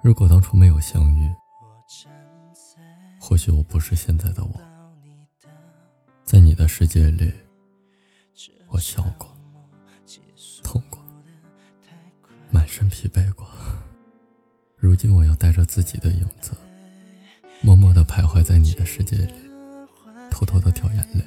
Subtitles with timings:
[0.00, 1.28] 如果当初没有相遇，
[3.20, 4.60] 或许我不是现在的我。
[6.24, 7.32] 在你的世界里，
[8.68, 9.28] 我笑过，
[10.62, 11.00] 痛过，
[12.50, 13.46] 满身疲惫过。
[14.76, 16.52] 如今我要带着自己的影子，
[17.60, 19.34] 默默地徘徊在你的世界里，
[20.30, 21.24] 偷偷地掉眼泪，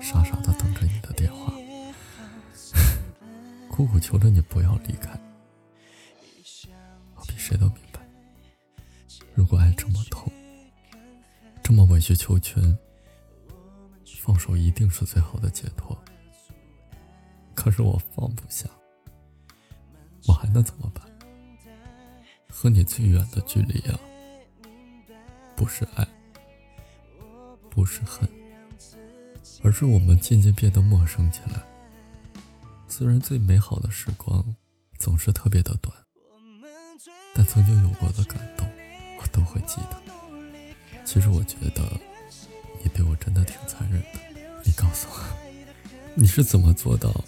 [0.00, 1.52] 傻傻地等着你的电话，
[3.68, 5.18] 苦苦求着你不要离开。
[7.48, 8.06] 谁都明白，
[9.34, 10.30] 如果爱这么痛，
[11.62, 12.76] 这么委曲求全，
[14.20, 15.96] 放手一定是最好的解脱。
[17.54, 18.68] 可是我放不下，
[20.26, 21.02] 我还能怎么办？
[22.50, 23.98] 和你最远的距离啊，
[25.56, 26.06] 不是爱，
[27.70, 28.28] 不是恨，
[29.62, 31.62] 而是我们渐渐变得陌生起来。
[32.88, 34.54] 虽然最美好的时光
[34.98, 35.96] 总是特别的短。
[37.48, 38.68] 曾经有过的感动，
[39.18, 39.96] 我都会记得。
[41.02, 41.82] 其实我觉得，
[42.82, 44.20] 你对我真的挺残忍的。
[44.62, 45.16] 你告诉我，
[46.14, 47.24] 你是怎么做到，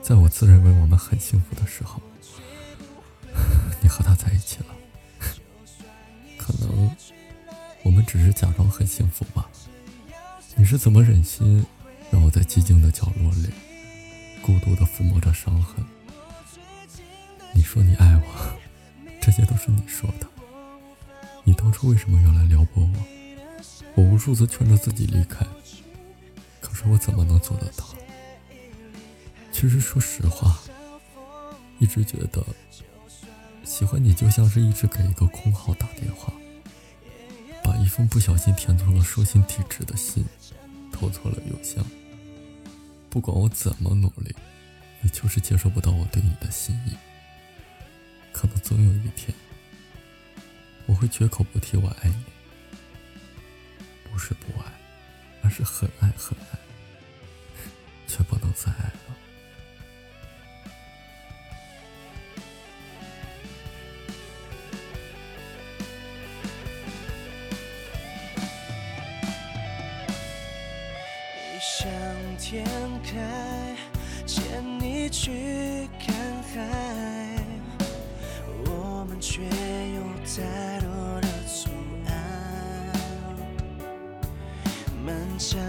[0.00, 2.00] 在我自认为我们很幸福的时候，
[3.82, 4.66] 你和他在一起了？
[6.38, 6.96] 可能
[7.82, 9.50] 我们只是假装很幸福吧。
[10.54, 11.66] 你是怎么忍心
[12.12, 13.50] 让我在寂静的角落里，
[14.42, 15.84] 孤独的抚摸着伤痕？
[17.52, 18.60] 你说你爱我。
[19.20, 20.26] 这些都是你说的。
[21.44, 22.92] 你当初为什么要来撩拨我？
[23.96, 25.44] 我无数次劝着自己离开，
[26.60, 27.84] 可是我怎么能做得到？
[29.52, 30.58] 其实说实话，
[31.78, 32.44] 一直觉得
[33.64, 36.32] 喜欢你就像是一直给一个空号打电话，
[37.62, 40.24] 把一封不小心填错了收信地址的信
[40.92, 41.84] 投错了邮箱。
[43.10, 44.34] 不管我怎么努力，
[45.02, 46.92] 你就是接受不到我对你的心意。
[48.32, 49.34] 可能总有一天，
[50.86, 52.24] 我会绝口不提我爱你，
[54.10, 54.72] 不是不爱，
[55.42, 56.58] 而是很爱很爱，
[58.06, 58.92] 却不能再爱了。
[71.36, 71.90] 异想
[72.38, 72.64] 天
[73.02, 73.76] 开，
[74.26, 77.39] 牵你去看海。
[79.20, 81.68] 却有太多的阻
[82.06, 82.10] 碍，
[85.04, 85.60] 漫长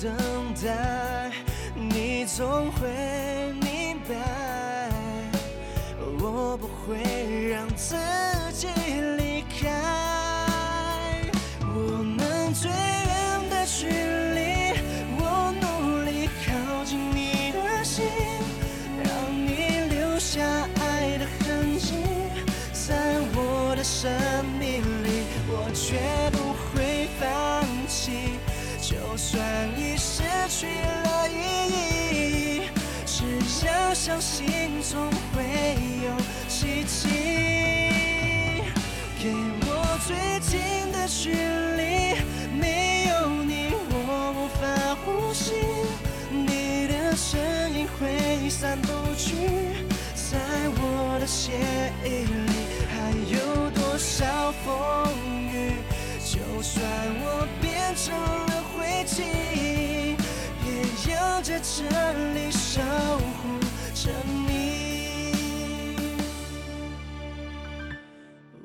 [0.00, 0.14] 等
[0.62, 1.32] 待，
[1.74, 2.88] 你总会
[3.60, 4.88] 明白，
[6.20, 7.96] 我不会让自
[8.52, 8.68] 己
[25.74, 25.98] 绝
[26.32, 28.38] 不会放弃。
[28.80, 29.40] 就算
[29.78, 30.66] 已失去
[31.04, 31.32] 了意
[32.12, 32.62] 义，
[33.06, 35.42] 只要相信，总会
[36.04, 36.08] 有
[36.48, 37.08] 奇迹。
[39.18, 39.30] 给
[39.64, 39.68] 我
[40.04, 40.50] 最近
[40.90, 41.30] 的距
[41.76, 42.01] 离，
[58.12, 59.22] 成了灰烬，
[60.66, 60.68] 也
[61.12, 61.82] 要在这
[62.34, 62.80] 里守
[63.38, 63.58] 护
[63.94, 64.10] 着
[64.46, 65.32] 你。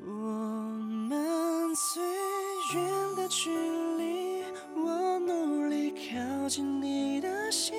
[0.06, 0.10] 我
[1.08, 2.02] 们最
[2.74, 2.76] 远
[3.16, 3.48] 的距
[3.96, 4.44] 离，
[4.76, 7.74] 我努力靠近你的心，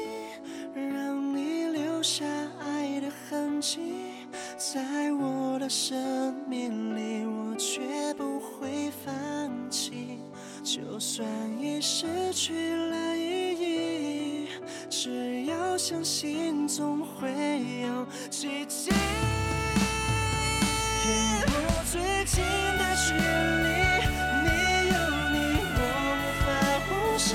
[0.73, 2.25] 让你留下
[2.61, 3.79] 爱的痕迹。
[4.57, 7.98] 在我的生命里，我却。
[10.71, 11.27] 就算
[11.59, 14.47] 已失去了意义，
[14.87, 17.27] 只要相信，总会
[17.81, 18.91] 有奇迹。
[21.03, 21.09] 给
[21.49, 22.43] 我最近
[22.77, 23.67] 的距离，
[24.45, 24.47] 没
[24.93, 24.93] 有
[25.33, 25.35] 你
[25.73, 25.81] 我
[26.13, 26.47] 无法
[26.85, 26.87] 呼
[27.17, 27.33] 吸。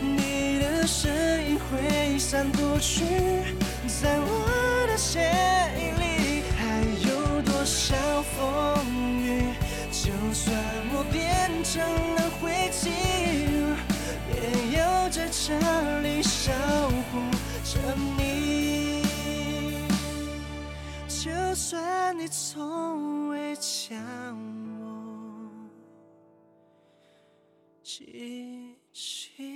[0.00, 1.10] 你的声
[1.44, 3.02] 音挥散不去，
[27.94, 29.53] 我记起。